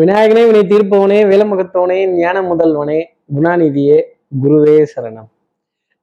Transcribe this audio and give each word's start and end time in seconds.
விநாயகனே 0.00 0.42
வினை 0.48 0.60
தீர்ப்பவனே 0.60 1.16
வேலமுகத்தவனே 1.30 1.96
ஞான 2.16 2.40
முதல்வனே 2.42 3.04
குணாநிதியே 3.34 3.96
குருவே 4.42 4.86
சரணம். 4.92 5.28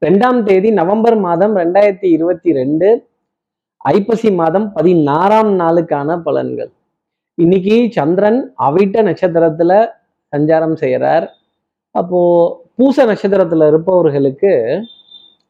ரெண்டாம் 0.06 0.44
தேதி 0.44 0.72
நவம்பர் 0.72 1.18
மாதம் 1.18 1.56
ரெண்டாயிரத்தி 1.56 2.06
இருபத்தி 2.16 2.54
ரெண்டு 2.54 3.08
ஐப்பசி 3.78 4.32
மாதம் 4.32 4.74
பதினாறாம் 4.74 5.60
நாளுக்கான 5.60 6.20
பலன்கள். 6.26 6.72
இன்னைக்கு 7.34 7.88
சந்திரன் 7.92 8.54
அவிட்ட 8.60 8.98
நட்சத்திரத்துல 9.10 9.88
சஞ்சாரம் 10.36 10.78
செய்யறார் 10.82 11.28
அப்போ 11.92 12.22
பூச 12.76 13.06
நட்சத்திரத்துல 13.06 13.68
இருப்பவர்களுக்கு 13.68 14.82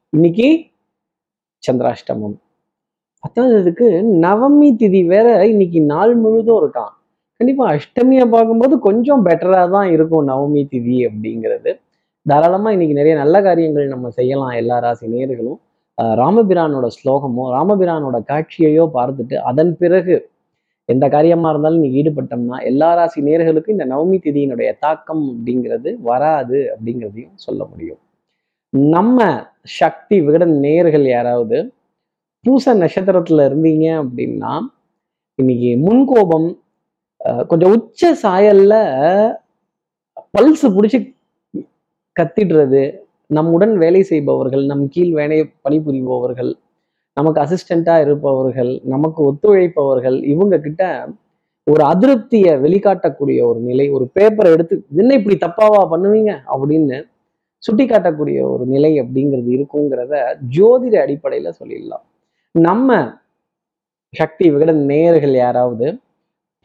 இன்னைக்கு 0.09 0.49
சந்திராஷ்டமம். 1.67 2.37
பத்தாவதுக்கு 3.23 3.89
நவமி 4.25 4.71
திதி 4.83 5.05
வேற 5.05 5.47
இன்னைக்கு 5.47 5.81
நாள் 5.81 6.15
முழுதும் 6.15 6.61
இருக்கான். 6.63 6.95
கண்டிப்பாக 7.39 7.73
அஷ்டமியை 7.77 8.25
பார்க்கும்போது 8.33 8.75
கொஞ்சம் 8.85 9.23
பெட்டராக 9.27 9.65
தான் 9.75 9.89
இருக்கும் 9.95 10.27
நவமி 10.29 10.61
திதி 10.71 10.95
அப்படிங்கிறது. 11.09 11.71
தாராளமாக 12.25 12.75
இன்னைக்கு 12.75 12.95
நிறைய 12.99 13.15
நல்ல 13.23 13.35
காரியங்கள் 13.41 13.93
நம்ம 13.93 14.09
செய்யலாம் 14.09 14.55
எல்லா 14.61 14.77
ராசி 14.79 15.07
நேர்களும் 15.07 15.59
ராமபிரானோட 16.21 16.87
ஸ்லோகமோ 16.97 17.43
ராமபிரானோட 17.57 18.17
காட்சியையோ 18.31 18.83
பார்த்துட்டு 18.97 19.35
அதன் 19.49 19.71
பிறகு 19.77 20.15
எந்த 20.89 21.05
காரியமா 21.15 21.47
இருந்தாலும் 21.49 21.83
நீ 21.85 21.89
ஈடுபட்டோம்னா 21.99 22.57
எல்லா 22.63 22.89
ராசி 22.95 23.21
நேர்களுக்கும் 23.21 23.75
இந்த 23.77 23.85
நவமி 23.85 24.17
திதியினுடைய 24.17 24.69
தாக்கம் 24.79 25.23
அப்படிங்கிறது 25.31 25.89
வராது 26.01 26.59
அப்படிங்கிறதையும் 26.73 27.35
சொல்ல 27.35 27.61
முடியும். 27.71 27.99
நம்ம 28.93 29.19
சக்தி 29.79 30.15
விகட 30.21 30.45
நேர்கள் 30.65 31.05
யாராவது 31.15 31.57
பூச 32.45 32.73
நட்சத்திரத்தில் 32.73 33.47
இருந்தீங்க 33.47 33.85
அப்படின்னா 34.03 34.53
இன்னைக்கு 35.39 35.71
முன்கோபம் 35.77 36.47
கொஞ்சம் 37.47 37.71
உச்ச 37.71 38.11
சாயல்ல 38.23 38.73
பல்ஸ் 40.37 40.65
பிடிச்சி 40.75 40.99
கத்திடுறது 42.15 42.83
நம்முடன் 43.29 43.77
வேலை 43.77 44.01
செய்பவர்கள் 44.03 44.63
நம் 44.65 44.87
கீழ் 44.87 45.13
வேலை 45.13 45.37
பணிபுரிபவர்கள் 45.61 46.51
நமக்கு 47.17 47.39
அசிஸ்டண்டா 47.41 47.95
இருப்பவர்கள் 48.01 48.71
நமக்கு 48.83 49.21
ஒத்துழைப்பவர்கள் 49.29 50.17
இவங்க 50.23 50.55
கிட்ட 50.59 50.83
ஒரு 51.67 51.83
அதிருப்தியை 51.83 52.51
வெளிக்காட்டக்கூடிய 52.61 53.39
ஒரு 53.43 53.59
நிலை 53.59 53.89
ஒரு 53.89 54.05
பேப்பரை 54.19 54.49
எடுத்து 54.51 54.75
என்ன 54.97 55.13
இப்படி 55.13 55.37
தப்பாவா 55.45 55.81
பண்ணுவீங்க? 55.91 56.31
அப்படின்னு 56.53 56.97
சுட்டி 57.63 57.85
காட்டக்கூடிய 57.85 58.39
ஒரு 58.53 58.65
நிலை 58.65 58.91
அப்படிங்கிறது 59.01 59.49
இருக்குங்கிறத 59.57 60.15
ஜோதிட 60.57 60.95
அடிப்படையில 61.05 61.51
சொல்லிடலாம். 61.59 62.05
நம்ம 62.55 62.89
சக்தி 64.13 64.45
விகட 64.51 64.71
நேயர்கள் 64.91 65.35
யாராவது 65.35 65.87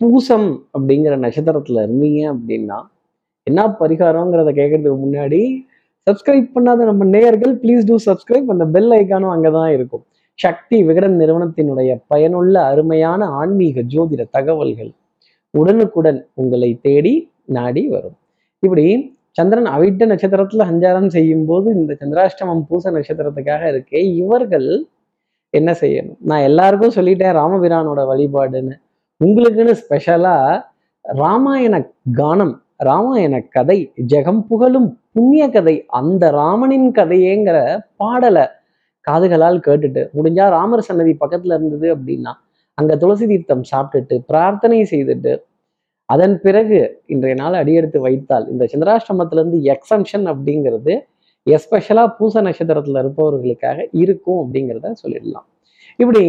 பூசம் 0.03 0.49
அப்படிங்கிற 0.79 1.15
நட்சத்திரத்துல 1.25 1.83
இருந்தீங்க 1.87 2.21
அப்படின்னா 2.35 2.79
என்ன 3.47 3.67
பரிகாரங்கிறத 3.81 4.51
கேட்கறதுக்கு 4.59 4.99
முன்னாடி 5.05 5.41
சப்ஸ்கிரைப் 6.11 6.49
பண்ணாத 6.55 6.85
நம்ம 6.91 7.05
நேயர்கள் 7.05 7.55
ப்ளீஸ் 7.59 7.85
டூ 7.87 7.97
சப்ஸ்கிரைப் 8.07 8.51
அந்த 8.55 8.65
பெல் 8.67 8.91
ஐக்கானும் 8.91 9.33
அங்கதான் 9.35 9.71
இருக்கும். 9.73 10.05
சக்தி 10.39 10.83
விகடன் 10.83 11.17
நிறுவனத்தினுடைய 11.19 11.91
பயனுள்ள 12.07 12.55
அருமையான 12.65 13.25
ஆன்மீக 13.27 13.81
ஜோதிட 13.81 14.23
தகவல்கள் 14.31 14.93
உடனுக்குடன் 15.51 16.21
உங்களை 16.35 16.79
தேடி 16.83 17.15
நாடி 17.45 17.89
வரும். 17.89 18.17
இப்படி 18.59 18.87
சந்திரன் 19.31 19.65
அவிட்ட 19.65 20.07
நட்சத்திரத்துல 20.13 20.65
சஞ்சாரம் 20.71 21.07
செய்யும் 21.07 21.45
போது 21.47 21.69
இந்த 21.75 21.93
சந்திராஷ்டமம் 22.01 22.65
பூச 22.69 22.91
நட்சத்திரத்துக்காக 22.91 23.63
இருக்கே 23.75 24.01
இவர்கள் 24.15 24.69
என்ன 25.51 25.71
செய்யணும்? 25.81 26.19
நான் 26.21 26.41
எல்லாருக்கும் 26.41 26.97
சொல்லிட்டேன் 26.97 27.37
ராமபிரானோட 27.41 28.01
வழிபாடுன்னு. 28.11 28.77
உங்களுக்குன்னு 29.23 29.75
ஸ்பெஷலா 29.81 30.37
ராமாயண 31.05 31.75
கானம் 32.19 32.55
ராமாயண 32.83 33.35
கதை 33.49 33.79
ஜெகம் 34.07 34.43
புகழும் 34.47 34.89
புண்ணிய 35.13 35.45
கதை 35.51 35.75
அந்த 35.91 36.31
ராமனின் 36.31 36.89
கதையேங்கிற 36.93 37.59
பாடலை 37.97 38.45
காதுகளால் 39.07 39.59
கேட்டுட்டு 39.61 40.03
முடிஞ்சா 40.15 40.45
ராமர் 40.49 40.81
சன்னதி 40.81 41.13
பக்கத்துல 41.21 41.55
இருந்தது 41.55 41.89
அப்படின்னா 41.95 42.33
அங்க 42.79 42.93
துளசி 42.97 43.27
தீர்த்தம் 43.27 43.65
சாப்பிட்டுட்டு 43.73 44.17
பிரார்த்தனை 44.27 44.81
செய்துட்டு 44.91 45.33
அதன் 46.09 46.37
பிறகு 46.41 46.79
இன்றைய 47.07 47.35
நாள் 47.35 47.55
அடியெடுத்து 47.55 47.99
வைத்தால் 48.01 48.47
இந்த 48.49 48.65
சந்திராஷ்டமத்துல 48.73 49.41
இருந்து 49.41 49.59
எக்ஸம்ஷன் 49.75 50.27
அப்படிங்கிறது 50.27 50.95
எஸ்பெஷலா 51.47 52.05
பூச 52.19 52.43
நட்சத்திரத்துல 52.43 53.01
இருப்பவர்களுக்காக 53.01 53.79
இருக்கும் 53.93 54.41
அப்படிங்கிறத 54.43 54.93
சொல்லிடலாம். 55.03 55.47
இப்படி 55.99 56.25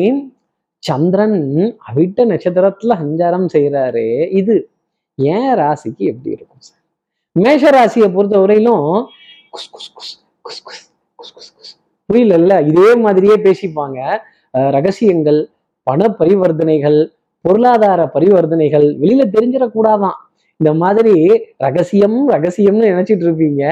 சந்திரன் 0.85 1.39
அவிட்ட 1.87 2.19
நட்சத்திரத்துல 2.29 2.95
சஞ்சாரம் 3.01 3.47
செய்யறாரே 3.53 4.07
இது. 4.39 4.55
ஏன் 5.15 5.53
ராசிக்கு 5.59 6.03
எப்படி 6.11 6.31
இருக்கும் 6.37 6.63
சார்? 6.67 6.81
மேஷ 7.31 7.69
ராசியை 7.75 8.07
பொறுத்த 8.13 8.39
வரையிலும் 8.43 8.87
குஸ் 9.53 9.69
குஸ் 9.75 9.89
குஸ் 9.97 10.13
குஸ் 10.45 10.61
குஸ் 10.67 10.83
குஸ் 11.19 11.33
குஸ் 11.37 11.51
குஸ். 11.57 11.73
புரியல 12.05 12.61
இதே 12.61 12.89
மாதிரியே 12.95 13.35
பேசிப்பாங்க. 13.45 13.99
ரகசியங்கள் 14.75 15.39
பண 15.83 16.15
பரிவர்த்தனைகள் 16.19 16.99
பொருளாதார 17.45 18.01
பரிவர்த்தனைகள் 18.13 18.87
வெளியில 19.03 19.23
தெரிஞ்சிடக்கூடாதான். 19.35 20.17
இந்த 20.57 20.71
மாதிரி 20.81 21.15
ரகசியம் 21.57 22.17
ரகசியம்னு 22.29 22.89
நினைச்சிட்டு 22.91 23.25
இருப்பீங்க. 23.27 23.63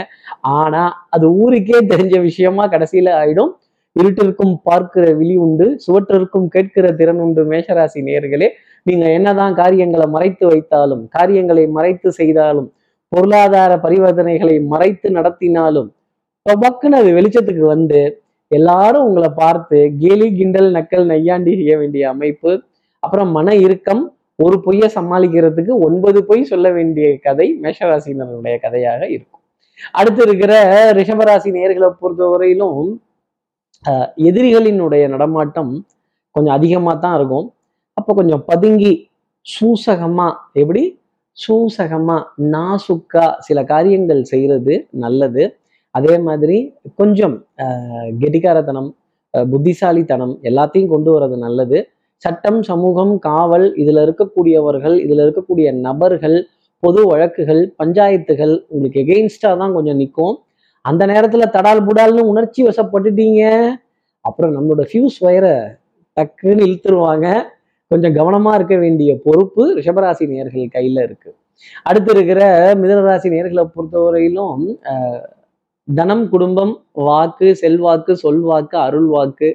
ஆனா 0.42 0.84
அது 1.10 1.26
ஊருக்கே 1.42 1.80
தெரிஞ்ச 1.92 2.22
விஷயமா 2.22 2.64
கடைசியில 2.68 3.10
ஆயிடும். 3.22 3.52
இருட்டிற்கும் 3.96 4.54
பார்க்கிற 4.64 5.06
விழி 5.14 5.36
உண்டு 5.38 5.66
சுவற்றிற்கும் 5.86 6.48
கேட்கிற 6.48 6.92
திறன் 6.92 7.20
உண்டு 7.20 7.42
மேஷராசி 7.46 8.02
நேர்களே 8.02 8.48
நீங்க 8.84 9.06
என்னதான் 9.10 9.54
காரியங்களை 9.54 10.08
மறைத்து 10.08 10.46
வைத்தாலும் 10.48 11.04
காரியங்களை 11.08 11.66
மறைத்து 11.68 12.12
செய்தாலும் 12.12 12.70
பொருளாதார 13.12 13.72
பரிவர்த்தனைகளை 13.78 14.56
மறைத்து 14.68 15.08
நடத்தினாலும் 15.10 15.90
டொபக்குன்னு 16.46 16.98
அது 16.98 17.10
வெளிச்சத்துக்கு 17.14 17.66
வந்து 17.68 18.00
எல்லாரும் 18.52 19.06
உங்களை 19.06 19.30
பார்த்து 19.34 19.78
கேலி 20.00 20.28
கிண்டல் 20.36 20.70
நக்கல் 20.72 21.06
நையாண்டி 21.06 21.52
செய்ய 21.56 21.76
வேண்டிய 21.78 22.04
அமைப்பு 22.10 22.52
அப்புறம் 23.04 23.30
மன 23.32 23.54
இறுக்கம் 23.56 24.04
ஒரு 24.40 24.58
பொய்யை 24.62 24.88
சமாளிக்கிறதுக்கு 24.96 25.74
ஒன்பது 25.80 26.20
பொய் 26.26 26.44
சொல்ல 26.44 26.68
வேண்டிய 26.72 27.08
கதை 27.20 27.48
மேஷராசினருடைய 27.62 28.56
கதையாக 28.60 29.02
இருக்கும். 29.08 29.42
அடுத்து 29.94 30.22
இருக்கிற 30.24 30.54
ரிஷபராசி 30.94 31.50
நேர்களை 31.52 31.90
பொறுத்தவரையிலும் 32.02 32.82
எதிரிகளினுடைய 34.28 35.04
நடமாட்டம் 35.14 35.72
கொஞ்சம் 36.36 36.56
அதிகமாக 36.58 36.96
தான் 37.06 37.16
இருக்கும். 37.20 37.48
அப்போ 37.98 38.12
கொஞ்சம் 38.20 38.44
பதுங்கி 38.50 38.94
சூசகமாக 39.46 40.34
எப்படி? 40.62 40.84
சூசகமாக 41.38 42.28
நாசுக்கா 42.54 43.26
சில 43.48 43.60
காரியங்கள் 43.72 44.22
செய்கிறது 44.32 44.74
நல்லது. 45.04 45.44
அதே 45.96 46.16
மாதிரி 46.28 46.58
கொஞ்சம் 47.00 47.36
கெட்டிக்காரத்தனம் 48.22 48.90
புத்திசாலித்தனம் 49.34 50.34
எல்லாத்தையும் 50.50 50.92
கொண்டு 50.94 51.10
வர்றது 51.16 51.38
நல்லது. 51.46 51.80
சட்டம் 52.24 52.60
சமூகம் 52.70 53.14
காவல் 53.28 53.68
இதில் 53.82 54.02
இருக்கக்கூடியவர்கள் 54.06 54.96
இதில் 55.06 55.22
இருக்கக்கூடிய 55.26 55.68
நபர்கள் 55.86 56.38
பொது 56.84 57.02
வழக்குகள் 57.10 57.62
பஞ்சாயத்துகள் 57.80 58.54
உங்களுக்கு 58.70 59.02
எகெயின்ஸ்டாக 59.04 59.56
தான் 59.62 59.76
கொஞ்சம் 59.78 60.00
நிற்கும் 60.02 60.36
அந்த 60.86 61.04
நேரத்தில் 61.12 61.54
தடால் 61.56 61.86
புடால்னு 61.88 62.24
உணர்ச்சி 62.32 62.62
வசப்பட்டுட்டீங்க. 62.68 63.42
அப்புறம் 64.22 64.54
நம்மளோட 64.56 64.84
ஃபியூஸ் 64.90 65.18
வயரை 65.26 65.56
டக்குன்னு 66.18 66.66
இழுத்துருவாங்க. 66.68 67.28
கொஞ்சம் 67.92 68.16
கவனமாக 68.18 68.58
இருக்க 68.60 68.76
வேண்டிய 68.78 69.12
பொறுப்பு 69.24 69.64
ரிஷபராசி 69.78 70.26
நேர்கள் 70.32 70.74
கையில் 70.76 71.00
இருக்குது 71.08 71.38
அடுத்து 71.90 72.12
இருக்கிற 72.16 72.42
மிதனராசி 72.82 73.28
நேர்களை 73.34 73.64
பொறுத்தவரையிலும் 73.74 74.64
தனம் 75.88 76.24
குடும்பம் 76.30 76.74
வாக்கு 77.08 77.48
செல்வாக்கு 77.62 78.14
சொல்வாக்கு 78.24 78.76
அருள் 78.86 79.10
வாக்கு 79.16 79.50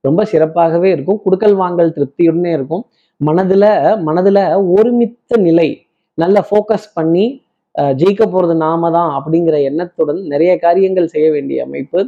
ரொம்ப 0.00 0.20
சிறப்பாகவே 0.32 0.88
இருக்கும். 0.94 1.20
குடுக்கல் 1.24 1.56
வாங்கல் 1.60 1.94
திருப்தியுடனே 1.96 2.52
இருக்கும். 2.58 2.84
மனதில் 3.16 3.68
மனதில் 4.06 4.42
ஒருமித்த 4.76 5.36
நிலை 5.46 5.68
நல்ல 6.14 6.36
ஃபோக்கஸ் 6.48 6.88
பண்ணி 6.94 7.26
ஜெயிக்க 8.00 8.22
போறது 8.26 8.54
நாம 8.64 8.90
தான் 8.96 9.10
அப்படிங்கிற 9.18 9.56
எண்ணத்துடன் 9.68 10.20
நிறைய 10.32 10.52
காரியங்கள் 10.64 11.12
செய்ய 11.14 11.28
வேண்டிய 11.34 11.58
அமைப்பு. 11.66 12.00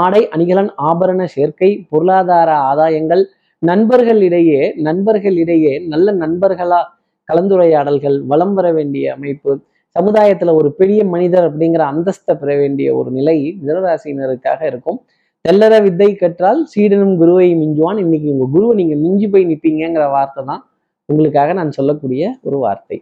ஆடை 0.00 0.22
அணிகலன் 0.34 0.70
ஆபரண 0.90 1.26
சேர்க்கை 1.36 1.70
பொருளாதார 1.92 2.50
ஆதாயங்கள் 2.70 3.22
நண்பர்களிடையே 3.62 4.62
நண்பர்களிடையே 4.88 5.74
நல்ல 5.92 6.08
நண்பர்களா 6.24 6.80
கலந்துரையாடல்கள் 7.28 8.16
வலம் 8.30 8.54
வர 8.56 8.66
வேண்டிய 8.78 9.12
அமைப்பு. 9.16 9.52
சமுதாயத்துல 9.96 10.52
ஒரு 10.60 10.68
பெரிய 10.78 11.00
மனிதர் 11.14 11.46
அப்படிங்கிற 11.48 11.82
அந்தஸ்தை 11.92 12.34
பெற 12.40 12.50
வேண்டிய 12.62 12.88
ஒரு 13.00 13.10
நிலை 13.18 13.36
மிதனராசினருக்காக 13.60 14.60
இருக்கும். 14.70 14.98
தெல்லற 15.44 15.74
வித்தை 15.84 16.08
கற்றால் 16.14 16.60
சீடனும் 16.72 17.16
குருவை 17.20 17.48
மிஞ்சுவான். 17.62 17.98
இன்னைக்கு 18.04 18.28
உங்க 18.34 18.46
குருவை 18.54 18.74
நீங்க 18.80 18.94
மிஞ்சி 19.04 19.26
போய் 19.32 19.50
நிப்பீங்கங்கிற 19.50 20.04
வார்த்தை 20.14 20.42
தான் 20.50 20.62
உங்களுக்காக 21.08 21.52
நான் 21.58 21.76
சொல்லக்கூடிய 21.78 22.22
ஒரு 22.46 22.58
வார்த்தை. 22.64 22.96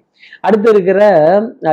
அடுத்து 0.46 0.68
இருக்கிற 0.74 1.00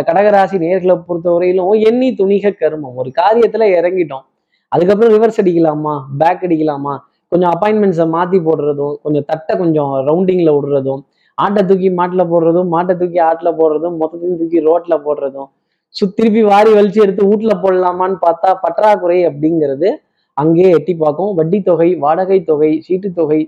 கடகராசி 0.09 0.57
நேர்களை 0.65 0.95
பொறுத்தவரையிலும் 1.07 1.79
எண்ணி 1.89 2.09
துணிக 2.19 2.51
கருமம். 2.59 2.97
ஒரு 3.01 3.09
காரியத்துல 3.21 3.67
இறங்கிட்டோம். 3.77 4.25
அதுக்கப்புறம் 4.71 5.13
ரிவர்ஸ் 5.15 5.39
அடிக்கலாமா? 5.43 5.93
பேக் 6.21 6.43
அடிக்கலாமா? 6.47 6.95
கொஞ்சம் 7.31 7.51
அப்பாயின்மெண்ட்ஸை 7.55 8.05
மாத்தி 8.15 8.37
போடுறதும் 8.47 8.93
கொஞ்சம் 9.05 9.25
தட்டை 9.31 9.53
கொஞ்சம் 9.57 9.91
ரவுண்டிங்ல 10.07 10.51
விடுறதும் 10.57 11.01
ஆட்டை 11.37 11.61
தூக்கி 11.65 11.89
மாட்டில் 11.99 12.29
போடுறதும் 12.31 12.69
மாட்டை 12.75 12.93
தூக்கி 13.01 13.19
ஆட்டில் 13.27 13.57
போடுறதும் 13.59 13.95
மொத்தத்தையும் 14.01 14.39
தூக்கி 14.39 14.59
ரோட்டில் 14.67 15.03
போடுறதும் 15.07 15.49
சு 15.95 16.07
திருப்பி 16.15 16.41
வாரி 16.43 16.71
வலிச்சு 16.77 16.99
எடுத்து 17.03 17.27
வீட்டில் 17.29 17.61
போடலாமான்னு 17.63 18.17
பார்த்தா 18.25 18.49
பற்றாக்குறை 18.63 19.19
அப்படிங்கிறது 19.27 19.89
அங்கேயே 20.37 20.69
எட்டி 20.77 20.93
பார்க்கும். 20.95 21.31
வட்டி 21.35 21.59
தொகை 21.61 21.89
வாடகை 22.03 22.39
தொகை 22.49 22.71
சீட்டு 22.85 23.09
தொகை 23.13 23.39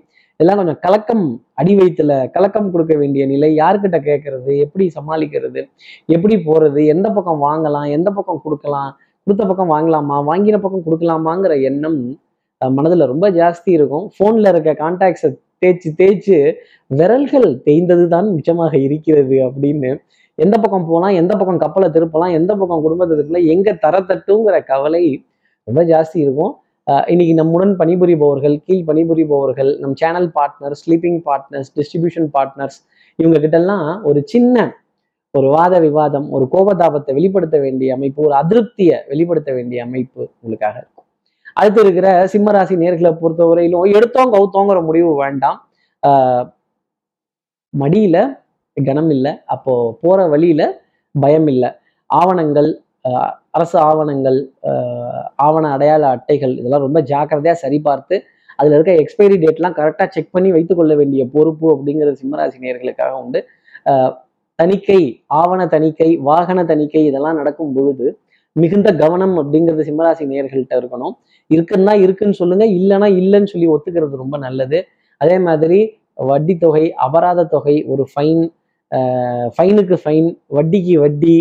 இதெல்லாம் 0.42 0.60
கொஞ்சம் 0.60 0.80
கலக்கம் 0.84 1.26
அடி 1.54 1.74
வயிற்றுல 1.78 2.14
கலக்கம் 2.36 2.70
கொடுக்க 2.72 2.94
வேண்டிய 2.96 3.26
நிலை 3.32 3.50
யார்கிட்ட 3.58 3.98
கேட்கறது 4.08 4.52
எப்படி 4.58 4.86
சமாளிக்கிறது? 4.96 5.62
எப்படி 6.06 6.36
போறது? 6.36 6.86
எந்த 6.86 7.08
பக்கம் 7.10 7.42
வாங்கலாம்? 7.44 7.90
எந்த 7.90 8.10
பக்கம் 8.12 8.40
கொடுக்கலாம்? 8.44 8.98
கொடுத்த 9.24 9.46
பக்கம் 9.46 9.72
வாங்கலாமா? 9.74 10.16
வாங்கின 10.30 10.60
பக்கம் 10.62 10.86
கொடுக்கலாமாங்கிற 10.86 11.62
எண்ணம் 11.62 12.00
மனதில் 12.62 13.06
ரொம்ப 13.06 13.30
ஜாஸ்தி 13.32 13.72
இருக்கும். 13.78 14.08
ஃபோனில் 14.16 14.50
இருக்க 14.54 14.74
கான்டாக்ட்ஸை 14.82 15.30
தேய்ச்சி 15.66 15.92
தேய்ச்சு 16.02 16.40
விரல்கள் 16.88 17.62
தேய்ந்தது 17.68 18.08
தான் 18.08 18.28
மிச்சமாக 18.38 18.74
இருக்கிறது 18.88 19.38
அப்படின்னு. 19.50 19.92
எந்த 20.36 20.58
பக்கம் 20.58 20.88
போகலாம் 20.88 21.16
எந்த 21.22 21.36
பக்கம் 21.36 21.58
கப்பலை 21.58 21.90
திருப்பலாம்? 21.90 22.34
எந்த 22.40 22.56
பக்கம் 22.56 22.82
குடும்பத்தை 22.82 23.18
திருப்பலாம் 23.18 23.64
தர 23.64 23.78
தரத்தட்டுங்கிற 23.86 24.64
கவலை 24.66 25.04
ரொம்ப 25.64 25.84
ஜாஸ்தி 25.84 26.20
இருக்கும். 26.26 26.56
இன்னைக்கு 26.88 27.34
நம்முடன் 27.34 27.74
பணிபுரிபவர்கள் 27.78 28.56
கீழ் 28.66 28.86
பணிபுரிபவர்கள் 28.86 29.70
நம் 29.80 29.96
channel 29.96 30.30
partners 30.38 30.80
sleeping 30.86 31.20
partners 31.26 31.70
distribution 31.76 32.30
partners 32.34 32.78
இவங்க 33.20 33.40
கிட்ட 33.40 33.58
எல்லாம் 33.58 33.90
ஒரு 34.04 34.20
சின்ன 34.26 34.56
ஒரு 35.34 35.48
வாத 35.48 35.74
விவாதம் 35.80 36.28
ஒரு 36.30 36.46
கோபதாபத்தை 36.52 37.12
வெளிப்படுத்த 37.14 37.58
வேண்டிய 37.60 37.94
அமைப்பு 37.94 38.20
ஒரு 38.26 38.34
அதிருப்தியை 38.34 38.98
வெளிப்படுத்த 39.08 39.52
வேண்டிய 39.54 39.84
அமைப்பு 39.84 40.22
உங்களுக்காக 40.42 40.76
இருக்கும். 40.78 41.06
அடுத்து 41.54 41.80
இருக்கிற 41.82 42.08
சிம்மராசி 42.34 42.76
நேர்களை 42.84 43.12
பொறுத்தவரையிலும் 43.22 43.94
எடுத்தோம் 43.98 44.34
கவுத்தோங்கிற 44.34 44.80
முடிவு 44.86 45.12
வேண்டாம். 45.16 45.60
ஆஹ் 46.04 46.46
மடியில 47.74 48.18
கனம் 48.78 49.10
இல்லை 49.10 49.34
அப்போ 49.46 49.74
போற 50.02 50.20
வழியில 50.28 50.62
பயம் 51.16 51.48
இல்லை 51.48 51.70
ஆவணங்கள் 52.10 52.70
ஆஹ் 53.10 53.34
அரசு 53.58 53.78
ஆவணங்கள் 53.90 54.40
ஆவண 55.48 55.66
அடையாள 55.76 56.04
அட்டைகள் 56.16 56.54
இதெல்லாம் 56.60 56.86
ரொம்ப 56.88 57.00
ஜாக்கிரதையாக 57.12 57.60
சரிபார்த்து 57.64 58.16
அதில் 58.60 58.76
இருக்க 58.78 58.94
எக்ஸ்பைரி 59.04 59.36
டேட்லாம் 59.44 59.76
கரெக்டாக 59.80 60.08
செக் 60.16 60.34
பண்ணி 60.36 60.50
வைத்துக்கொள்ள 60.56 60.94
வேண்டிய 61.00 61.22
பொறுப்பு 61.36 61.68
அப்படிங்கிறது 61.76 62.20
சிம்மராசி 62.22 62.58
நேர்களுக்காக 62.66 63.14
உண்டு. 63.24 63.40
தணிக்கை 64.60 65.02
ஆவண 65.42 65.62
தணிக்கை 65.76 66.10
வாகன 66.30 66.60
தணிக்கை 66.72 67.02
இதெல்லாம் 67.10 67.40
நடக்கும் 67.42 67.74
பொழுது 67.78 68.08
மிகுந்த 68.56 68.90
கவனம் 69.02 69.36
அப்படிங்கிறது 69.42 69.84
சிம்மராசி 69.90 70.24
நேர்கள்ட்ட 70.34 70.74
இருக்கணும். 70.82 71.14
இருக்குன்னா 71.50 71.94
இருக்குன்னு 72.06 72.40
சொல்லுங்க 72.42 72.66
இல்லைன்னா 72.80 73.08
இல்லைன்னு 73.22 73.52
சொல்லி 73.54 73.68
ஒத்துக்கிறது 73.76 74.24
ரொம்ப 74.24 74.38
நல்லது. 74.46 74.80
அதே 75.22 75.38
மாதிரி 75.48 75.80
வட்டி 76.30 76.54
தொகை 76.64 76.86
அபராத 77.06 77.46
தொகை 77.56 77.76
ஒரு 77.94 78.04
ஃபைன் 78.12 78.44
ஃபைனுக்கு 79.56 79.96
ஃபைன் 80.04 80.30
வட்டிக்கு 80.58 80.96
வட்டி 81.04 81.36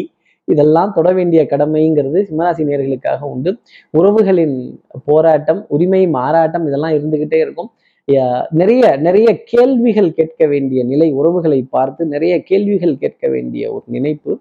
இதெல்லாம் 0.49 0.93
தொட 0.95 1.09
வேண்டிய 1.13 1.41
கடமைங்கிறது 1.51 2.21
சிம்மராசி 2.29 2.63
நேர்களுக்காக 2.69 3.21
உண்டு. 3.33 3.51
உறவுகளின் 3.99 4.57
போராட்டம் 5.05 5.61
உரிமை 5.69 6.03
மாறாட்டம் 6.09 6.67
இதெல்லாம் 6.67 6.97
இருந்துகிட்டே 6.99 7.39
இருக்கும். 7.47 7.71
நிறைய 8.61 8.85
நிறைய 9.07 9.29
கேள்விகள் 9.51 10.13
கேட்க 10.13 10.47
வேண்டிய 10.47 10.81
நிலை 10.85 11.09
உறவுகளை 11.13 11.59
பார்த்து 11.75 12.03
நிறைய 12.07 12.35
கேள்விகள் 12.43 13.01
கேட்க 13.03 13.25
வேண்டிய 13.29 13.65
ஒரு 13.73 13.85
நினைப்பு 13.87 14.33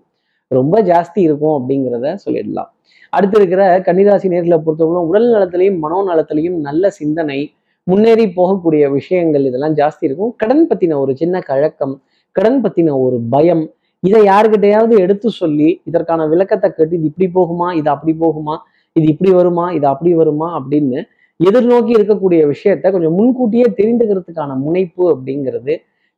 ரொம்ப 0.48 0.76
ஜாஸ்தி 0.82 1.20
இருக்கும் 1.28 1.56
அப்படிங்கிறத 1.58 2.16
சொல்லிடலாம். 2.26 2.70
அடுத்து 3.14 3.38
இருக்கிற 3.40 3.64
கன்னிராசி 3.88 4.28
நேர்களை 4.34 4.58
பொறுத்தவரை 4.66 5.02
உடல் 5.10 5.28
நலத்திலையும் 5.36 5.78
மனோ 5.84 6.00
நலத்திலையும் 6.10 6.58
நல்ல 6.68 6.90
சிந்தனை 7.00 7.40
முன்னேறி 7.88 8.26
போகக்கூடிய 8.38 8.84
விஷயங்கள் 8.92 9.46
இதெல்லாம் 9.50 9.76
ஜாஸ்தி 9.76 10.04
இருக்கும். 10.08 10.32
கடன் 10.42 10.66
பத்தின 10.70 10.98
ஒரு 11.04 11.14
சின்ன 11.22 11.40
கழக்கம் 11.50 11.96
கடன் 12.32 12.60
பத்தின 12.64 12.96
ஒரு 13.06 13.20
பயம் 13.30 13.64
இதை 14.04 14.26
யாருக்கிட்டையாவது 14.26 15.00
எடுத்து 15.00 15.30
சொல்லி 15.30 15.82
இதற்கான 15.86 16.26
விளக்கத்தை 16.26 16.70
கேட்டு 16.70 16.96
இது 16.96 17.06
இப்படி 17.06 17.28
போகுமா 17.34 17.74
இது 17.74 17.90
அப்படி 17.90 18.14
போகுமா 18.20 18.58
இது 18.96 19.06
இப்படி 19.08 19.32
வருமா 19.32 19.72
இது 19.72 19.88
அப்படி 19.88 20.14
வருமா 20.14 20.48
அப்படின்னு 20.60 21.00
எதிர்நோக்கி 21.40 21.92
இருக்கக்கூடிய 21.98 22.48
விஷயத்த 22.48 22.92
கொஞ்சம் 22.92 23.16
முன்கூட்டியே 23.16 23.68
தெரிந்துக்கிறதுக்கான 23.80 24.58
முனைப்பு 24.58 25.04
அப்படிங்கிறது 25.14 25.74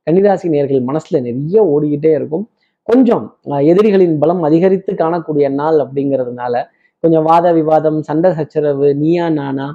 கன்னிராசி 0.07 0.47
நேர்கள் 0.49 0.87
மனசுல 0.89 1.19
நிறைய 1.21 1.63
ஓடிக்கிட்டே 1.63 2.11
இருக்கும். 2.15 2.45
கொஞ்சம் 2.87 3.25
எதிரிகளின் 3.61 4.19
பலம் 4.19 4.43
அதிகரித்து 4.43 4.91
காணக்கூடிய 4.93 5.49
நாள் 5.49 5.77
அப்படிங்கிறதுனால 5.85 6.63
கொஞ்சம் 7.03 7.23
வாத 7.23 7.51
விவாதம் 7.53 8.01
சண்டை 8.01 8.31
சச்சரவு 8.31 8.93
நீயா 8.93 9.29
நானா 9.29 9.67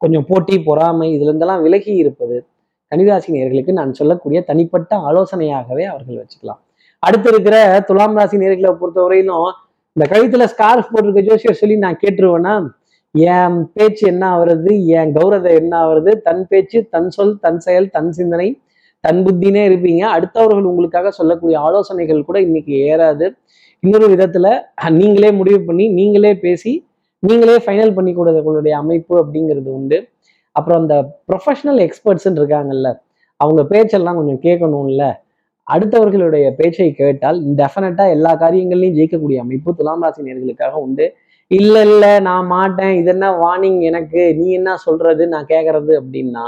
கொஞ்சம் 0.00 0.26
போட்டி 0.28 0.58
பொறாமை 0.58 1.08
இதுல 1.14 1.30
இருந்தெல்லாம் 1.30 1.62
விலகி 1.62 1.92
இருப்பது 1.96 2.36
கன்னிராசி 2.92 3.32
நேர்களுக்கு 3.32 3.72
நான் 3.72 3.92
சொல்லக்கூடிய 3.92 4.40
தனிப்பட்ட 4.40 4.96
ஆலோசனையாகவே 4.96 5.84
அவர்கள் 5.84 6.20
வச்சுக்கலாம். 6.20 6.60
அடுத்து 7.06 7.28
இருக்கிற 7.28 7.84
துலாம் 7.86 8.16
ராசி 8.16 8.36
நேர்களை 8.36 8.70
பொறுத்தவரையிலும் 8.80 9.50
இந்த 9.96 10.04
கழுத்துல 10.10 10.44
ஸ்கார்ஃப் 10.44 10.90
போட்டிருக்க 10.92 11.22
ஜோசியர் 11.22 11.60
சொல்லி 11.60 11.76
நான் 11.76 11.98
கேட்டுருவேன்னா 12.02 12.54
என் 13.14 13.70
பேச்சு 13.72 14.08
என்ன 14.08 14.38
ஆகுறது 14.38 14.84
என் 14.86 15.12
கௌரவம் 15.14 15.56
என்ன 15.56 15.72
ஆகுறது 15.84 16.10
தன் 16.20 16.46
பேச்சு 16.48 16.88
தன் 16.88 17.08
சொல் 17.10 17.38
தன் 17.40 17.58
செயல் 17.58 17.88
தன் 17.90 18.12
சிந்தனை 18.12 18.60
தன் 19.00 19.24
புத்தினே 19.24 19.62
இருப்பீங்க. 19.68 20.02
அடுத்தவர்கள் 20.16 20.62
உங்களுக்காக 20.62 21.10
சொல்லக்கூடிய 21.10 21.60
ஆலோசனைகள் 21.60 22.24
கூட 22.24 22.40
இன்னைக்கு 22.40 22.72
ஏறாது. 22.72 23.26
இன்னொரு 23.80 24.06
விதத்துல 24.14 24.46
நீங்களே 24.90 25.30
முடிவு 25.30 25.64
பண்ணி 25.64 25.88
நீங்களே 25.88 26.32
பேசி 26.36 26.86
நீங்களே 27.18 27.56
ஃபைனல் 27.56 27.94
பண்ணி 27.94 28.16
கொடுக்கக்கூடிய 28.16 28.70
அமைப்பு 28.70 29.14
அப்படிங்கிறது 29.22 29.70
உண்டு. 29.78 30.08
அப்புறம் 30.52 30.80
அந்த 30.80 31.22
ப்ரொஃபஷனல் 31.32 31.80
எக்ஸ்பர்ட்ஸ்ன்னு 31.86 32.40
இருக்காங்கல்ல 32.42 32.88
அவங்க 33.36 33.64
பேச்செல்லாம் 33.64 34.16
கொஞ்சம் 34.16 34.42
கேட்கணும்ல. 34.46 35.04
அடுத்தவர்களுடைய 35.74 36.46
பேச்சை 36.58 36.88
கேட்டால் 37.00 37.38
டெஃபினட்டா 37.60 38.04
எல்லா 38.16 38.32
காரியங்கள்லையும் 38.42 38.96
ஜெயிக்கக்கூடிய 38.98 39.38
அமைப்பு 39.44 39.74
துலாம் 39.80 40.04
ராசி 40.04 40.26
நேர்களுக்காக 40.28 40.78
உண்டு. 40.86 41.06
இல்ல 41.50 41.74
இல்ல 41.88 42.04
நான் 42.28 42.48
மாட்டேன். 42.54 42.94
இது 43.00 43.10
என்ன 43.14 43.28
வார்னிங் 43.42 43.80
எனக்கு? 43.90 44.22
நீ 44.40 44.46
என்ன 44.58 44.76
சொல்றது? 44.86 45.22
நான் 45.34 45.50
கேட்கறது 45.52 45.92
அப்படின்னா 46.00 46.44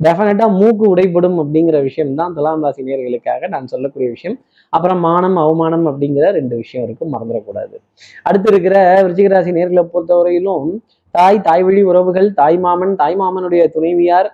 டெஃபினட்டா 0.00 0.46
மூக்கு 0.58 0.84
உடைப்படும் 0.92 1.36
அப்படிங்கிற 1.42 1.76
விஷயம் 1.88 2.14
தான் 2.20 2.32
துலாம் 2.36 2.64
ராசி 2.64 2.82
நேர்களுக்காக 2.88 3.48
நான் 3.54 3.68
சொல்லக்கூடிய 3.72 4.08
விஷயம். 4.14 4.36
அப்புறம் 4.72 5.00
மானம் 5.06 5.36
அவமானம் 5.42 5.84
அப்படிங்கிற 5.90 6.26
ரெண்டு 6.38 6.54
விஷயம் 6.62 6.84
இருக்கு. 6.86 7.04
மறந்துடக்கூடாது. 7.14 7.76
அடுத்து 8.28 8.48
இருக்கிற 8.52 8.76
விருச்சிக 9.04 9.30
ராசி 9.34 9.52
நேர்களை 9.58 9.84
பொறுத்தவரையிலும் 9.94 10.70
தாய் 11.16 11.44
தாய் 11.48 11.64
வழி 11.66 11.82
உறவுகள் 11.90 12.28
தாய் 12.40 12.58
மாமன் 12.64 12.94
தாய் 13.02 13.16
மாமனுடைய 13.22 13.62
துணைவியார் 13.74 14.28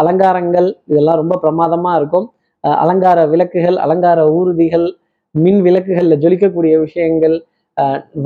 அலங்காரங்கள் 0.00 0.68
இதெல்லாம் 0.90 1.20
ரொம்ப 1.22 1.34
பிரமாதமா 1.44 1.90
இருக்கும். 2.00 2.26
அலங்கார 2.64 3.18
விளக்குகள் 3.32 3.76
அலங்கார 3.84 4.20
ஊர்திகள் 4.38 4.86
மின் 5.34 5.60
விளக்குகளில் 5.66 6.20
ஜொலிக்கக்கூடிய 6.24 6.74
விஷயங்கள் 6.86 7.36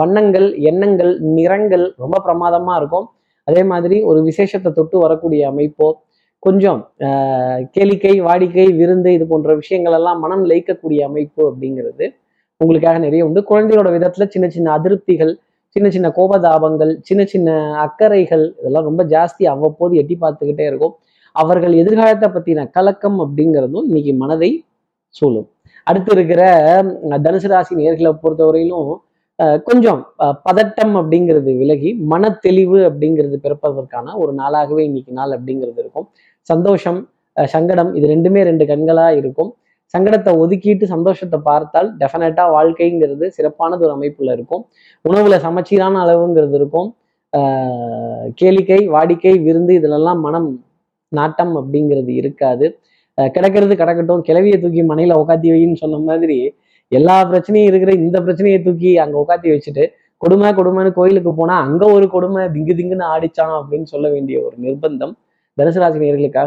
வண்ணங்கள் 0.00 0.46
எண்ணங்கள் 0.70 1.12
நிறங்கள் 1.36 1.84
ரொம்ப 2.02 2.16
பிரமாதமாக 2.26 2.78
இருக்கும். 2.80 3.06
அதே 3.48 3.62
மாதிரி 3.72 3.96
ஒரு 4.10 4.18
விசேஷத்தை 4.28 4.70
தொட்டு 4.78 4.96
வரக்கூடிய 5.04 5.42
அமைப்போ 5.52 5.88
கொஞ்சம் 6.46 6.80
கேளிக்கை 7.76 8.14
வாடிக்கை 8.26 8.66
விருந்து 8.80 9.10
இது 9.16 9.24
போன்ற 9.32 9.50
விஷயங்கள் 9.60 9.96
எல்லாம் 9.98 10.20
மனம் 10.24 10.44
லயிக்கக்கூடிய 10.50 11.00
அமைப்பு 11.08 11.42
அப்படிங்கிறது 11.50 12.04
உங்களுக்காக 12.60 12.98
நிறைய 13.04 13.26
உண்டு. 13.26 13.40
குழந்தையோட 13.50 13.88
விதத்துல 13.96 14.26
சின்ன 14.34 14.46
சின்ன 14.56 14.68
அதிருப்திகள் 14.78 15.32
சின்ன 15.76 15.86
சின்ன 15.94 16.08
கோபதாபங்கள் 16.16 16.92
சின்ன 17.08 17.22
சின்ன 17.32 17.50
அக்கறைகள் 17.84 18.44
இதெல்லாம் 18.60 18.88
ரொம்ப 18.88 19.02
ஜாஸ்தி 19.14 19.44
அவ்வப்போது 19.52 19.92
எட்டி 20.00 20.16
பார்த்துக்கிட்டே 20.24 20.64
இருக்கும். 20.70 20.94
அவர்கள் 21.40 21.74
எதிர்காலத்தை 21.82 22.28
பற்றின 22.34 22.66
கலக்கம் 22.76 23.18
அப்படிங்கிறதும் 23.24 23.86
இன்னைக்கு 23.90 24.12
மனதை 24.22 24.50
சூழும். 25.18 25.48
அடுத்து 25.90 26.10
இருக்கிற 26.16 26.42
தனுசு 27.24 27.48
ராசி 27.52 27.72
நேர்களை 27.80 28.10
பொறுத்தவரையிலும் 28.24 28.90
கொஞ்சம் 29.68 30.00
பதட்டம் 30.46 30.94
அப்படிங்கிறது 31.00 31.50
விலகி 31.60 31.90
மன 32.12 32.30
தெளிவு 32.44 32.78
அப்படிங்கிறது 32.88 33.36
பிறப்பதற்கான 33.44 34.14
ஒரு 34.22 34.32
நாளாகவே 34.40 34.82
இன்னைக்கு 34.88 35.12
நாள் 35.18 35.34
அப்படிங்கிறது 35.36 35.80
இருக்கும். 35.84 36.06
சந்தோஷம் 36.50 37.00
சங்கடம் 37.54 37.90
இது 37.98 38.06
ரெண்டுமே 38.14 38.40
ரெண்டு 38.50 38.64
கண்களா 38.70 39.06
இருக்கும். 39.20 39.50
சங்கடத்தை 39.94 40.32
ஒதுக்கிட்டு 40.42 40.84
சந்தோஷத்தை 40.92 41.38
பார்த்தால் 41.48 41.88
டெஃபினட்டா 42.00 42.44
வாழ்க்கைங்கிறது 42.56 43.26
சிறப்பானது 43.36 43.84
ஒரு 43.86 43.94
அமைப்புல 43.96 44.34
இருக்கும். 44.36 44.62
உணவுல 45.04 45.38
சமச்சீரான 45.46 46.00
அளவுங்கிறது 46.04 46.56
இருக்கும். 46.60 46.88
கேளிக்கை 48.40 48.80
வாடிக்கை 48.94 49.34
விருந்து 49.46 49.74
இதுலெல்லாம் 49.80 50.20
மனம் 50.26 50.48
நாட்டம் 51.18 51.54
அப்படிங்கிறது 51.60 52.12
இருக்காது. 52.20 52.66
கிடக்கிறது 53.18 53.74
கிடக்கட்டும் 53.80 54.22
கிளவியை 54.28 54.58
தூக்கி 54.60 54.82
மனையில 54.92 55.16
உட்காத்தி 55.22 55.48
வைன்னு 55.54 55.80
சொன்ன 55.82 55.98
மாதிரி 56.10 56.38
எல்லா 56.88 57.16
பிரச்சனையும் 57.30 57.68
இருக்கிற 57.70 57.92
இந்த 58.04 58.16
பிரச்சனையை 58.20 58.58
தூக்கி 58.62 58.90
அங்க 59.04 59.16
உக்காத்தி 59.24 59.48
வச்சுட்டு 59.54 59.84
கொடுமை 60.16 60.48
கொடுமைன்னு 60.58 60.90
கோயிலுக்கு 60.98 61.30
போனா 61.34 61.54
அங்க 61.66 61.84
ஒரு 61.96 62.06
கொடுமை 62.14 62.42
திங்கு 62.54 62.74
திங்குன்னு 62.78 63.06
ஆடிச்சான் 63.14 63.54
அப்படின்னு 63.60 63.88
சொல்ல 63.92 64.06
வேண்டிய 64.08 64.36
ஒரு 64.46 64.56
நிர்பந்தம் 64.64 65.14
தனுசு 65.58 65.80
ராசி 65.82 65.98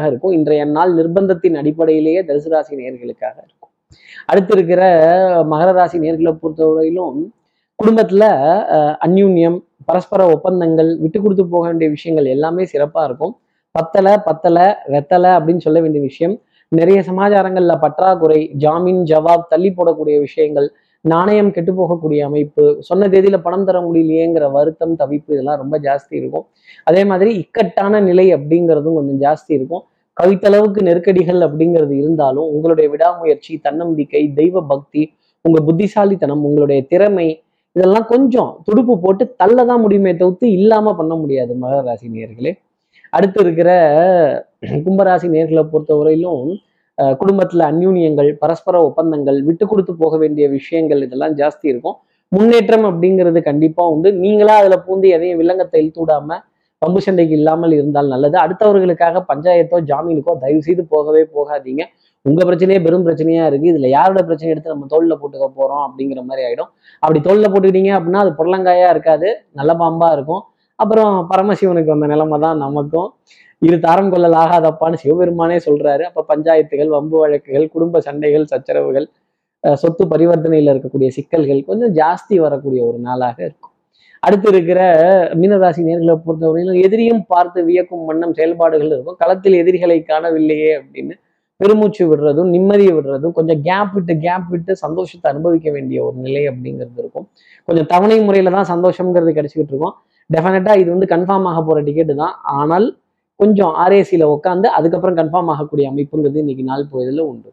இருக்கும். 0.10 0.34
இன்றைய 0.38 0.65
நாள் 0.65 0.93
நிர்பந்தத்தின் 1.00 1.57
அடிப்படையிலேயே 1.62 2.22
தனுசு 2.29 2.50
ராசி 2.53 2.75
இருக்கும். 2.75 3.72
அடுத்து 4.25 4.53
இருக்கிற 4.57 4.84
மகர 5.51 5.69
ராசி 5.72 5.98
நேர்களை 6.05 6.31
பொறுத்தவரையிலும் 6.43 7.19
குடும்பத்துல 7.79 8.24
அந்யூன்யம் 9.05 9.57
பரஸ்பர 9.86 10.22
ஒப்பந்தங்கள் 10.36 10.89
விட்டு 11.01 11.17
கொடுத்து 11.22 11.43
போக 11.48 11.63
வேண்டிய 11.67 11.89
விஷயங்கள் 11.95 12.27
எல்லாமே 12.36 12.63
சிறப்பா 12.74 13.01
இருக்கும். 13.03 13.34
பத்தலை 13.75 14.13
பத்தலை 14.27 14.65
வெத்தலை 14.94 15.32
அப்படின்னு 15.38 15.58
சொல்ல 15.58 15.79
வேண்டிய 15.82 16.01
விஷயம். 16.03 16.36
நிறைய 16.72 17.00
சமாச்சாரங்கள்ல 17.10 17.74
பற்றாக்குறை 17.84 18.39
ஜாமீன் 18.63 19.01
ஜவாப் 19.12 19.50
தள்ளி 19.50 19.70
போடக்கூடிய 19.77 20.15
விஷயங்கள் 20.20 20.67
நாணயம் 21.05 21.51
கெட்டு 21.55 21.72
போகக்கூடிய 21.72 22.20
அமைப்பு 22.27 22.63
சொன்ன 22.79 23.08
தேதியில 23.08 23.38
பணம் 23.41 23.65
தர 23.65 23.79
முடியலையேங்கிற 23.82 24.46
வருத்தம் 24.51 24.96
தவிப்பு 25.01 25.29
இதெல்லாம் 25.36 25.60
ரொம்ப 25.63 25.75
ஜாஸ்தி 25.77 26.13
இருக்கும். 26.22 26.46
அதே 26.84 27.01
மாதிரி 27.05 27.32
இக்கட்டான 27.41 28.01
நிலை 28.01 28.25
அப்படிங்கிறதும் 28.34 28.98
கொஞ்சம் 29.00 29.22
ஜாஸ்தி 29.25 29.51
இருக்கும். 29.58 29.84
கவித்தளவுக்கு 30.17 30.82
நெருக்கடிகள் 30.82 31.41
அப்படிங்கிறது 31.41 31.94
இருந்தாலும் 32.01 32.48
உங்களுடைய 32.48 32.89
விடாமுயற்சி 32.89 33.53
தன்னம்பிக்கை 33.58 34.24
தெய்வ 34.34 34.62
பக்தி 34.74 35.03
உங்க 35.41 35.60
புத்திசாலித்தனம் 35.62 36.44
உங்களுடைய 36.44 36.82
திறமை 36.88 37.27
இதெல்லாம் 37.75 38.05
கொஞ்சம் 38.05 38.51
துடுப்பு 38.63 38.94
போட்டு 39.00 39.24
தள்ள 39.36 39.58
தான் 39.65 39.82
முடியுமே 39.82 40.12
தவிர்த்து 40.15 40.46
இல்லாம 40.51 40.94
பண்ண 40.96 41.13
முடியாது 41.15 41.53
மகர 41.53 41.82
ராசி 41.82 42.08
நேர்களே 42.10 42.51
அடுத்து 43.17 43.39
இருக்கிற 43.45 43.69
கும்பராசி 44.86 45.27
நேர்களை 45.36 45.63
பொறுத்தவரையிலும் 45.74 46.45
குடும்பத்தில் 46.98 47.22
குடும்பத்துல 47.22 47.63
அந்யூன்யங்கள் 47.72 48.29
பரஸ்பர 48.41 48.75
ஒப்பந்தங்கள் 48.88 49.38
விட்டு 49.48 49.65
கொடுத்து 49.72 49.93
போக 50.01 50.17
வேண்டிய 50.22 50.45
விஷயங்கள் 50.57 51.01
இதெல்லாம் 51.05 51.34
ஜாஸ்தி 51.39 51.65
இருக்கும். 51.72 51.95
முன்னேற்றம் 52.31 52.86
அப்படிங்கிறது 52.89 53.39
கண்டிப்பாக 53.48 53.93
உண்டு. 53.93 54.10
நீங்களா 54.24 54.53
அதில் 54.62 54.84
பூந்து 54.86 55.07
எதையும் 55.15 55.39
வில்லங்கத்தை 55.41 55.79
இழுத்து 55.81 56.01
விடாம 56.03 56.38
பம்பு 56.81 57.01
சண்டைக்கு 57.05 57.36
இல்லாமல் 57.39 57.75
இருந்தால் 57.77 58.10
நல்லது. 58.13 58.36
அடுத்தவர்களுக்காக 58.43 59.22
பஞ்சாயத்தோ 59.29 59.77
ஜாமீனுக்கோ 59.91 60.34
தயவு 60.43 60.62
செய்து 60.67 60.84
போகவே 60.93 61.22
போகாதீங்க. 61.36 61.84
உங்க 62.25 62.41
பிரச்சனையே 62.50 62.79
பெரும் 62.86 63.05
பிரச்சனையா 63.07 63.43
இருக்கு. 63.50 63.72
இதுல 63.74 63.89
யாரோட 63.98 64.22
பிரச்சனை 64.29 64.51
எடுத்து 64.53 64.74
நம்ம 64.74 64.88
தோல்ல 64.93 65.15
போட்டுக்க 65.22 65.48
போறோம் 65.60 65.84
அப்படிங்கிற 65.88 66.22
மாதிரி 66.29 66.43
ஆயிடும். 66.48 66.72
அப்படி 67.03 67.22
தோல்ல 67.27 67.48
போட்டுக்கிட்டீங்க 67.53 67.93
அப்படின்னா 67.98 68.24
அது 68.25 68.34
புடலங்காயா 68.39 68.89
இருக்காது. 68.95 69.29
நல்ல 69.60 69.74
பாம்பா 69.84 70.10
இருக்கும். 70.17 70.43
அப்புறம் 70.79 71.27
பரமசிவனுக்கு 71.29 71.86
வந்த 71.86 72.08
நிலைமை 72.08 72.39
தான் 72.39 72.58
நமக்கும். 72.58 73.13
இரு 73.60 73.79
தாரம் 73.79 74.10
கொள்ளல் 74.10 74.34
ஆகாதப்பான்னு 74.34 74.94
சிவபெருமானே 74.94 75.58
சொல்றாரு. 75.65 76.01
அப்ப 76.01 76.36
பஞ்சாயத்துகள் 76.36 76.88
வம்பு 76.88 77.17
வழக்குகள் 77.20 77.67
குடும்ப 77.70 78.01
சண்டைகள் 78.01 78.46
சச்சரவுகள் 78.46 79.08
அஹ் 79.63 79.74
சொத்து 79.74 80.05
பரிவர்த்தனையில 80.05 80.74
இருக்கக்கூடிய 80.74 81.08
சிக்கல்கள் 81.08 81.63
கொஞ்சம் 81.63 81.94
ஜாஸ்தி 81.94 82.36
வரக்கூடிய 82.36 82.86
ஒரு 82.86 82.98
நாளாக 82.98 83.44
இருக்கும். 83.44 83.72
அடுத்து 84.20 84.48
இருக்கிற 84.50 84.79
மீனராசி 85.34 85.82
நேர்களை 85.88 86.22
பொறுத்தவரையிலும் 86.25 86.82
எதிரியும் 86.84 87.25
பார்த்து 87.27 87.63
வியக்கும் 87.63 88.05
வண்ணம் 88.05 88.34
செயல்பாடுகள் 88.34 88.88
இருக்கும். 88.88 89.15
களத்தில் 89.20 89.53
எதிரிகளை 89.53 90.03
காணவில்லையே 90.08 90.72
அப்படின்னு 90.77 91.15
பெருமூச்சு 91.60 92.03
விடுறதும் 92.05 92.50
நிம்மதியை 92.55 92.94
விடுறதும் 92.98 93.32
கொஞ்சம் 93.32 93.62
கேப் 93.62 93.94
விட்டு 93.94 94.17
கேப் 94.17 94.48
விட்டு 94.50 94.75
சந்தோஷத்தை 94.75 95.32
அனுபவிக்க 95.32 95.72
வேண்டிய 95.72 96.03
ஒரு 96.03 96.15
நிலை 96.17 96.41
அப்படிங்கிறது 96.50 96.98
இருக்கும். 96.98 97.27
கொஞ்சம் 97.65 97.86
தவணை 97.86 98.17
முறையில 98.24 98.62
தான் 98.62 98.70
சந்தோஷம்ங்கிறது 98.74 99.32
கிடைச்சிக்கிட்டு 99.38 99.74
இருக்கும். 99.74 99.96
டெஃபினட்டாக 100.34 100.82
இது 100.82 100.89
வந்து 100.96 101.08
கன்ஃபார்ம் 101.15 101.48
ஆக 101.50 101.60
போகிற 101.62 101.84
டிக்கெட்டு 101.88 102.15
தான். 102.15 102.36
ஆனால் 102.44 102.88
கொஞ்சம் 103.36 103.74
ஆர்ஏசியில் 103.84 104.25
உட்காந்து 104.36 104.67
அதுக்கப்புறம் 104.77 105.17
கன்ஃபார்ம் 105.20 105.51
ஆகக்கூடிய 105.53 105.86
அமைப்புங்கிறது 105.91 106.41
இன்னைக்கு 106.44 106.63
நாள் 106.63 106.89
போயதில் 106.91 107.22
உண்டு. 107.32 107.50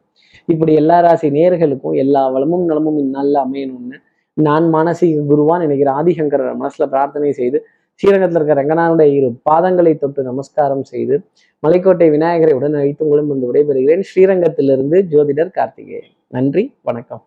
இப்படி 0.52 0.72
எல்லா 0.74 0.96
ராசி 1.00 1.28
நேர்களுக்கும் 1.30 1.96
எல்லா 2.04 2.22
வளமும் 2.34 2.64
நலமும் 2.64 2.98
இந்நாளில் 3.04 3.38
அமையணும்னு 3.44 3.98
நான் 4.36 4.66
மானசீக 4.74 5.22
குருவான் 5.30 5.62
நினைக்கிற 5.64 5.90
ஆதிசங்கர 5.92 6.52
மனசுல 6.62 6.86
பிரார்த்தனை 6.94 7.32
செய்து 7.40 7.58
ஸ்ரீரங்கத்தில் 8.00 8.38
இருக்கிற 8.38 8.60
ரங்கநாதனுடைய 8.60 9.08
இரு 9.16 9.28
பாதங்களை 9.50 9.98
தொட்டு 9.98 10.22
நமஸ்காரம் 10.22 10.84
செய்து 10.92 11.16
மலைக்கோட்டை 11.62 12.08
விநாயகரை 12.10 12.54
உடன் 12.58 12.78
அழைத்து 12.80 13.04
உங்களும் 13.06 13.30
வந்து 13.32 13.48
விடைபெறுகிறேன். 13.50 14.04
ஸ்ரீரங்கத்திலிருந்து 14.10 14.98
ஜோதிடர் 15.12 15.56
கார்த்திகேயன். 15.58 16.10
நன்றி 16.28 16.64
வணக்கம். 16.82 17.24